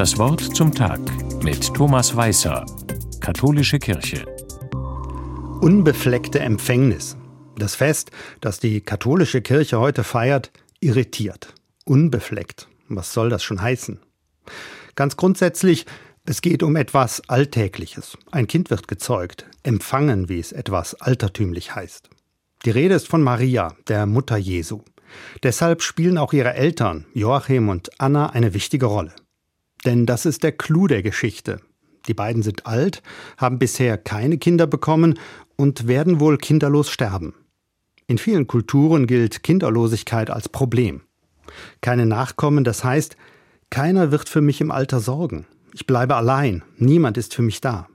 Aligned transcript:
Das 0.00 0.16
Wort 0.16 0.40
zum 0.56 0.74
Tag 0.74 0.98
mit 1.44 1.74
Thomas 1.74 2.16
Weißer, 2.16 2.64
Katholische 3.20 3.78
Kirche. 3.78 4.24
Unbefleckte 5.60 6.40
Empfängnis. 6.40 7.18
Das 7.58 7.74
Fest, 7.74 8.10
das 8.40 8.60
die 8.60 8.80
katholische 8.80 9.42
Kirche 9.42 9.78
heute 9.78 10.02
feiert, 10.02 10.52
irritiert. 10.80 11.52
Unbefleckt. 11.84 12.66
Was 12.88 13.12
soll 13.12 13.28
das 13.28 13.42
schon 13.42 13.60
heißen? 13.60 14.00
Ganz 14.94 15.18
grundsätzlich, 15.18 15.84
es 16.24 16.40
geht 16.40 16.62
um 16.62 16.76
etwas 16.76 17.20
Alltägliches. 17.28 18.16
Ein 18.30 18.46
Kind 18.46 18.70
wird 18.70 18.88
gezeugt, 18.88 19.44
empfangen, 19.64 20.30
wie 20.30 20.40
es 20.40 20.52
etwas 20.52 20.94
altertümlich 20.94 21.74
heißt. 21.74 22.08
Die 22.64 22.70
Rede 22.70 22.94
ist 22.94 23.06
von 23.06 23.20
Maria, 23.20 23.74
der 23.86 24.06
Mutter 24.06 24.38
Jesu. 24.38 24.80
Deshalb 25.42 25.82
spielen 25.82 26.16
auch 26.16 26.32
ihre 26.32 26.54
Eltern, 26.54 27.04
Joachim 27.12 27.68
und 27.68 27.90
Anna, 28.00 28.30
eine 28.30 28.54
wichtige 28.54 28.86
Rolle. 28.86 29.12
Denn 29.84 30.06
das 30.06 30.26
ist 30.26 30.42
der 30.42 30.52
Clou 30.52 30.86
der 30.86 31.02
Geschichte. 31.02 31.60
Die 32.06 32.14
beiden 32.14 32.42
sind 32.42 32.66
alt, 32.66 33.02
haben 33.36 33.58
bisher 33.58 33.98
keine 33.98 34.38
Kinder 34.38 34.66
bekommen 34.66 35.18
und 35.56 35.86
werden 35.86 36.20
wohl 36.20 36.38
kinderlos 36.38 36.90
sterben. 36.90 37.34
In 38.06 38.18
vielen 38.18 38.46
Kulturen 38.46 39.06
gilt 39.06 39.42
Kinderlosigkeit 39.42 40.30
als 40.30 40.48
Problem. 40.48 41.02
Keine 41.80 42.06
Nachkommen, 42.06 42.64
das 42.64 42.84
heißt, 42.84 43.16
keiner 43.70 44.10
wird 44.10 44.28
für 44.28 44.40
mich 44.40 44.60
im 44.60 44.70
Alter 44.70 45.00
sorgen. 45.00 45.46
Ich 45.72 45.86
bleibe 45.86 46.16
allein, 46.16 46.64
niemand 46.76 47.16
ist 47.16 47.34
für 47.34 47.42
mich 47.42 47.60
da. 47.60 47.86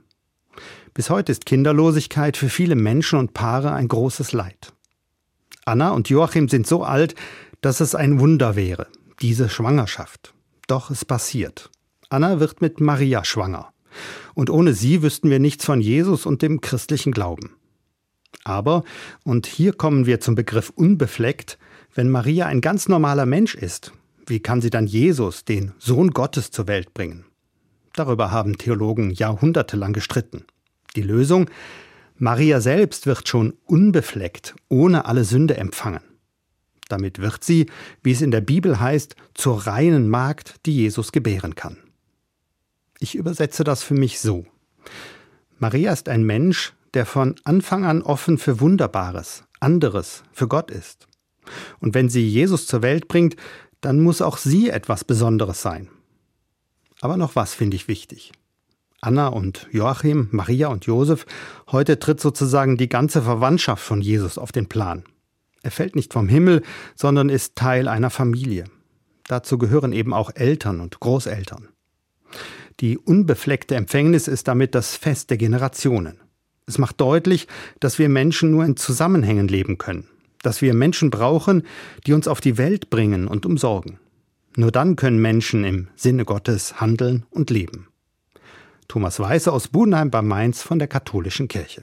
Bis 0.94 1.10
heute 1.10 1.32
ist 1.32 1.44
Kinderlosigkeit 1.44 2.36
für 2.38 2.48
viele 2.48 2.74
Menschen 2.74 3.18
und 3.18 3.34
Paare 3.34 3.72
ein 3.72 3.88
großes 3.88 4.32
Leid. 4.32 4.72
Anna 5.66 5.90
und 5.90 6.08
Joachim 6.08 6.48
sind 6.48 6.66
so 6.66 6.84
alt, 6.84 7.14
dass 7.60 7.80
es 7.80 7.94
ein 7.94 8.20
Wunder 8.20 8.56
wäre, 8.56 8.86
diese 9.20 9.48
Schwangerschaft. 9.48 10.32
Doch 10.68 10.90
es 10.90 11.04
passiert. 11.04 11.70
Anna 12.08 12.40
wird 12.40 12.60
mit 12.60 12.80
Maria 12.80 13.24
schwanger. 13.24 13.72
Und 14.34 14.50
ohne 14.50 14.74
sie 14.74 15.02
wüssten 15.02 15.30
wir 15.30 15.38
nichts 15.38 15.64
von 15.64 15.80
Jesus 15.80 16.26
und 16.26 16.42
dem 16.42 16.60
christlichen 16.60 17.12
Glauben. 17.12 17.56
Aber, 18.44 18.84
und 19.24 19.46
hier 19.46 19.72
kommen 19.72 20.06
wir 20.06 20.20
zum 20.20 20.34
Begriff 20.34 20.70
unbefleckt, 20.70 21.58
wenn 21.94 22.10
Maria 22.10 22.46
ein 22.46 22.60
ganz 22.60 22.88
normaler 22.88 23.26
Mensch 23.26 23.54
ist, 23.54 23.92
wie 24.26 24.40
kann 24.40 24.60
sie 24.60 24.70
dann 24.70 24.86
Jesus, 24.86 25.44
den 25.44 25.72
Sohn 25.78 26.10
Gottes, 26.10 26.50
zur 26.50 26.68
Welt 26.68 26.94
bringen? 26.94 27.24
Darüber 27.94 28.30
haben 28.30 28.58
Theologen 28.58 29.10
jahrhundertelang 29.10 29.92
gestritten. 29.92 30.44
Die 30.96 31.02
Lösung? 31.02 31.48
Maria 32.18 32.60
selbst 32.60 33.06
wird 33.06 33.28
schon 33.28 33.54
unbefleckt, 33.64 34.54
ohne 34.68 35.06
alle 35.06 35.24
Sünde 35.24 35.56
empfangen. 35.56 36.02
Damit 36.88 37.18
wird 37.18 37.42
sie, 37.42 37.66
wie 38.02 38.12
es 38.12 38.22
in 38.22 38.30
der 38.30 38.40
Bibel 38.40 38.78
heißt, 38.80 39.16
zur 39.34 39.66
reinen 39.66 40.08
Magd, 40.08 40.66
die 40.66 40.76
Jesus 40.76 41.12
gebären 41.12 41.54
kann. 41.54 41.78
Ich 42.98 43.14
übersetze 43.14 43.64
das 43.64 43.82
für 43.82 43.94
mich 43.94 44.20
so. 44.20 44.46
Maria 45.58 45.92
ist 45.92 46.08
ein 46.08 46.24
Mensch, 46.24 46.74
der 46.94 47.06
von 47.06 47.34
Anfang 47.44 47.84
an 47.84 48.02
offen 48.02 48.38
für 48.38 48.60
Wunderbares, 48.60 49.44
anderes, 49.60 50.22
für 50.32 50.48
Gott 50.48 50.70
ist. 50.70 51.06
Und 51.80 51.94
wenn 51.94 52.08
sie 52.08 52.26
Jesus 52.26 52.66
zur 52.66 52.82
Welt 52.82 53.08
bringt, 53.08 53.36
dann 53.80 54.00
muss 54.00 54.22
auch 54.22 54.38
sie 54.38 54.70
etwas 54.70 55.04
Besonderes 55.04 55.62
sein. 55.62 55.88
Aber 57.00 57.16
noch 57.16 57.36
was 57.36 57.54
finde 57.54 57.76
ich 57.76 57.88
wichtig. 57.88 58.32
Anna 59.00 59.28
und 59.28 59.68
Joachim, 59.70 60.28
Maria 60.32 60.68
und 60.68 60.86
Josef, 60.86 61.26
heute 61.70 61.98
tritt 61.98 62.20
sozusagen 62.20 62.76
die 62.76 62.88
ganze 62.88 63.22
Verwandtschaft 63.22 63.84
von 63.84 64.00
Jesus 64.00 64.38
auf 64.38 64.52
den 64.52 64.68
Plan. 64.68 65.04
Er 65.62 65.70
fällt 65.70 65.96
nicht 65.96 66.12
vom 66.12 66.28
Himmel, 66.28 66.62
sondern 66.94 67.28
ist 67.28 67.56
Teil 67.56 67.88
einer 67.88 68.10
Familie. 68.10 68.64
Dazu 69.28 69.58
gehören 69.58 69.92
eben 69.92 70.14
auch 70.14 70.30
Eltern 70.34 70.80
und 70.80 70.98
Großeltern. 71.00 71.68
Die 72.80 72.98
unbefleckte 72.98 73.74
Empfängnis 73.74 74.28
ist 74.28 74.48
damit 74.48 74.74
das 74.74 74.96
Fest 74.96 75.30
der 75.30 75.38
Generationen. 75.38 76.20
Es 76.66 76.78
macht 76.78 77.00
deutlich, 77.00 77.46
dass 77.80 77.98
wir 77.98 78.08
Menschen 78.08 78.50
nur 78.50 78.64
in 78.64 78.76
Zusammenhängen 78.76 79.48
leben 79.48 79.78
können, 79.78 80.08
dass 80.42 80.60
wir 80.60 80.74
Menschen 80.74 81.10
brauchen, 81.10 81.62
die 82.06 82.12
uns 82.12 82.28
auf 82.28 82.40
die 82.40 82.58
Welt 82.58 82.90
bringen 82.90 83.28
und 83.28 83.46
umsorgen. 83.46 83.98
Nur 84.56 84.72
dann 84.72 84.96
können 84.96 85.20
Menschen 85.20 85.64
im 85.64 85.88
Sinne 85.96 86.24
Gottes 86.24 86.80
handeln 86.80 87.24
und 87.30 87.50
leben. 87.50 87.88
Thomas 88.88 89.18
Weiße 89.20 89.50
aus 89.52 89.68
Budenheim 89.68 90.10
bei 90.10 90.22
Mainz 90.22 90.62
von 90.62 90.78
der 90.78 90.88
Katholischen 90.88 91.48
Kirche. 91.48 91.82